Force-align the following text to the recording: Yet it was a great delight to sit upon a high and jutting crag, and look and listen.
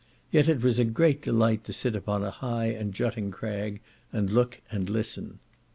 Yet 0.31 0.49
it 0.49 0.61
was 0.63 0.79
a 0.79 0.83
great 0.83 1.21
delight 1.21 1.63
to 1.65 1.73
sit 1.73 1.95
upon 1.95 2.23
a 2.23 2.31
high 2.31 2.65
and 2.69 2.91
jutting 2.91 3.29
crag, 3.29 3.81
and 4.11 4.31
look 4.31 4.59
and 4.71 4.89
listen. 4.89 5.37